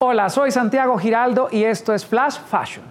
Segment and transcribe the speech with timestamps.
[0.00, 2.84] Hola, soy Santiago Giraldo y esto es Flash Fashion.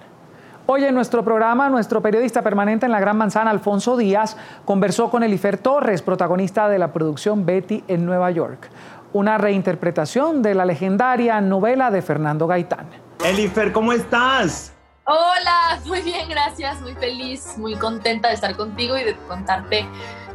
[0.65, 5.23] Hoy en nuestro programa, nuestro periodista permanente en la Gran Manzana, Alfonso Díaz, conversó con
[5.23, 8.69] Elifer Torres, protagonista de la producción Betty en Nueva York,
[9.13, 12.89] una reinterpretación de la legendaria novela de Fernando Gaitán.
[13.23, 14.73] Elifer, ¿cómo estás?
[15.05, 19.85] Hola, muy bien, gracias, muy feliz, muy contenta de estar contigo y de contarte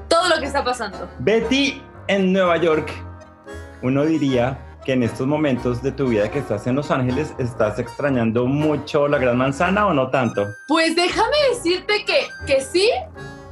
[0.09, 1.07] todo lo que está pasando.
[1.18, 2.91] Betty en Nueva York,
[3.82, 7.79] uno diría que en estos momentos de tu vida que estás en Los Ángeles, ¿estás
[7.79, 10.54] extrañando mucho la Gran Manzana o no tanto?
[10.68, 12.90] Pues déjame decirte que, que sí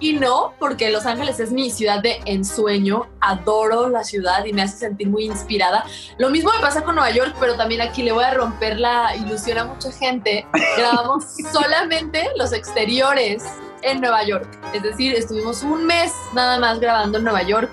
[0.00, 4.62] y no, porque Los Ángeles es mi ciudad de ensueño, adoro la ciudad y me
[4.62, 5.84] hace sentir muy inspirada.
[6.18, 9.14] Lo mismo me pasa con Nueva York, pero también aquí le voy a romper la
[9.14, 10.46] ilusión a mucha gente.
[10.76, 13.44] Grabamos solamente los exteriores
[13.82, 17.70] en Nueva York, es decir, estuvimos un mes nada más grabando en Nueva York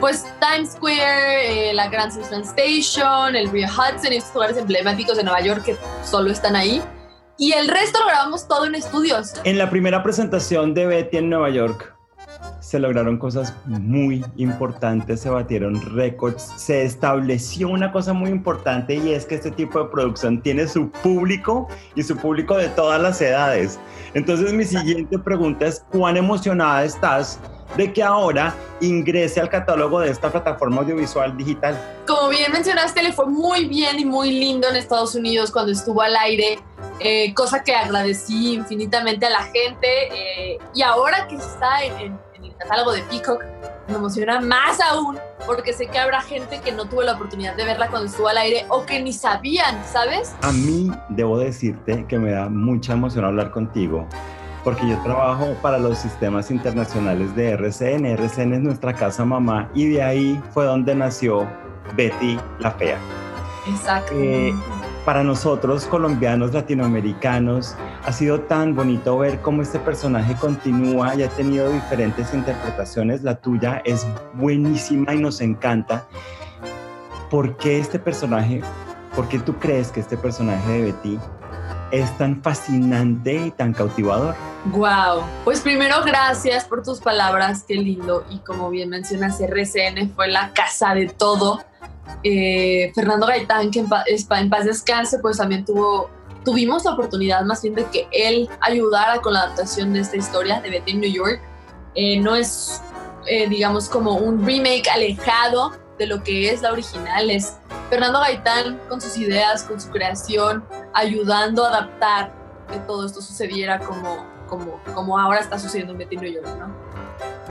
[0.00, 5.24] pues Times Square, eh, la Grand Central Station, el Rio Hudson estos lugares emblemáticos de
[5.24, 6.82] Nueva York que solo están ahí.
[7.36, 9.34] Y el resto lo grabamos todo en estudios.
[9.44, 11.94] En la primera presentación de Betty en Nueva York
[12.60, 19.12] se lograron cosas muy importantes, se batieron récords, se estableció una cosa muy importante y
[19.12, 23.20] es que este tipo de producción tiene su público y su público de todas las
[23.20, 23.78] edades.
[24.14, 27.38] Entonces mi siguiente pregunta es, ¿cuán emocionada estás
[27.76, 31.80] de que ahora ingrese al catálogo de esta plataforma audiovisual digital.
[32.06, 36.02] Como bien mencionaste, le fue muy bien y muy lindo en Estados Unidos cuando estuvo
[36.02, 36.58] al aire,
[37.00, 39.88] eh, cosa que agradecí infinitamente a la gente.
[39.88, 43.42] Eh, y ahora que está en, el catálogo de Peacock,
[43.88, 47.64] me emociona más aún porque sé que habrá gente que no tuvo la oportunidad de
[47.64, 50.34] verla cuando estuvo al aire o que ni sabían, ¿sabes?
[50.40, 54.08] A mí debo decirte que me da mucha emoción hablar contigo
[54.64, 58.06] porque yo trabajo para los sistemas internacionales de RCN.
[58.06, 61.46] RCN es nuestra casa mamá y de ahí fue donde nació
[61.94, 62.98] Betty la Fea.
[63.68, 64.12] Exacto.
[64.16, 64.54] Eh,
[65.04, 71.28] para nosotros, colombianos, latinoamericanos, ha sido tan bonito ver cómo este personaje continúa y ha
[71.28, 73.22] tenido diferentes interpretaciones.
[73.22, 76.06] La tuya es buenísima y nos encanta.
[77.30, 78.62] ¿Por qué este personaje,
[79.14, 81.18] por qué tú crees que este personaje de Betty
[81.90, 84.34] es tan fascinante y tan cautivador?
[84.66, 88.24] Wow, pues primero gracias por tus palabras, qué lindo.
[88.30, 91.62] Y como bien mencionas, RCN fue la casa de todo.
[92.22, 93.88] Eh, Fernando Gaitán, que en,
[94.50, 96.08] paz descanse, pues también tuvo,
[96.46, 100.62] tuvimos la oportunidad más bien de que él ayudara con la adaptación de esta historia
[100.62, 101.42] de Betty en New York.
[101.94, 102.80] Eh, no es,
[103.26, 107.58] eh, digamos, como un remake alejado de lo que es la original, es
[107.90, 110.64] Fernando Gaitán con sus ideas, con su creación,
[110.94, 112.32] ayudando a adaptar
[112.72, 116.74] que todo esto sucediera como, como, como ahora está sucediendo en Betty New York, ¿no?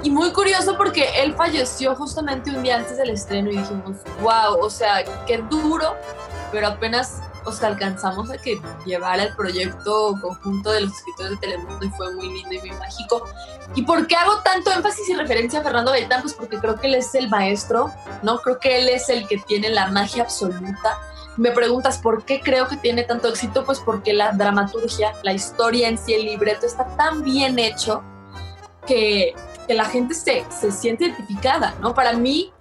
[0.01, 4.59] Y muy curioso porque él falleció justamente un día antes del estreno y dijimos, wow,
[4.59, 5.95] o sea, qué duro,
[6.51, 11.37] pero apenas o sea, alcanzamos a que llevara el proyecto conjunto de los escritores de
[11.37, 13.25] Telemundo y fue muy lindo y muy mágico.
[13.75, 16.21] ¿Y por qué hago tanto énfasis y referencia a Fernando Gaitán?
[16.21, 18.39] Pues porque creo que él es el maestro, ¿no?
[18.39, 20.99] Creo que él es el que tiene la magia absoluta.
[21.37, 25.87] Me preguntas por qué creo que tiene tanto éxito, pues porque la dramaturgia, la historia
[25.87, 28.03] en sí, el libreto está tan bien hecho
[28.85, 29.33] que,
[29.67, 31.93] que la gente se, se siente identificada, ¿no?
[31.95, 32.53] Para mí,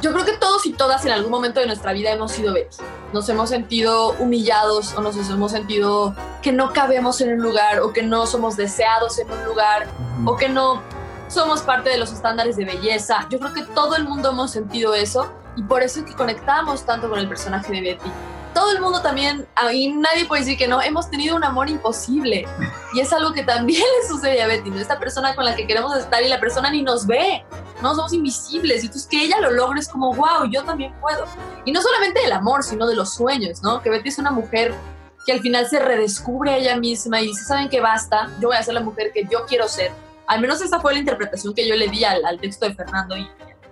[0.00, 2.76] yo creo que todos y todas en algún momento de nuestra vida hemos sido Betty.
[3.12, 7.92] Nos hemos sentido humillados o nos hemos sentido que no cabemos en un lugar o
[7.92, 9.88] que no somos deseados en un lugar
[10.24, 10.82] o que no
[11.26, 13.26] somos parte de los estándares de belleza.
[13.28, 16.86] Yo creo que todo el mundo hemos sentido eso y por eso es que conectamos
[16.86, 18.10] tanto con el personaje de Betty.
[18.54, 22.46] Todo el mundo también, y nadie puede decir que no, hemos tenido un amor imposible.
[22.94, 24.78] Y es algo que también le sucede a Betty, ¿no?
[24.78, 27.44] Esta persona con la que queremos estar y la persona ni nos ve.
[27.82, 27.92] ¿no?
[27.92, 28.84] Somos invisibles.
[28.84, 31.24] Y entonces que ella lo logre es como, wow, yo también puedo.
[31.64, 33.82] Y no solamente del amor, sino de los sueños, ¿no?
[33.82, 34.72] Que Betty es una mujer
[35.26, 38.30] que al final se redescubre a ella misma y dice, ¿saben qué basta?
[38.40, 39.90] Yo voy a ser la mujer que yo quiero ser.
[40.28, 43.28] Al menos esa fue la interpretación que yo le di al, texto de Fernando y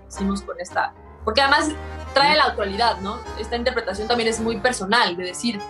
[0.08, 0.92] hicimos con esta.
[1.26, 1.72] Porque además
[2.14, 3.18] trae la actualidad, ¿no?
[3.38, 5.60] Esta interpretación también es muy personal, de decir,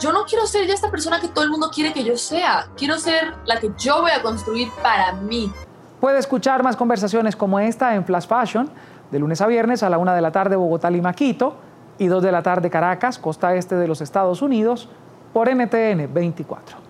[0.00, 2.66] yo no quiero ser ya esta persona que todo el mundo quiere que yo sea.
[2.78, 5.52] Quiero ser la que yo voy a construir para mí.
[6.00, 8.70] Puede escuchar más conversaciones como esta en Flash Fashion,
[9.10, 11.56] de lunes a viernes a la una de la tarde Bogotá, Lima, Quito,
[11.98, 14.88] y dos de la tarde Caracas, costa este de los Estados Unidos,
[15.34, 16.80] por NTN 24.